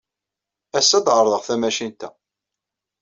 [0.79, 2.09] Ass-a, ad ɛerḍeɣ tamacint-a.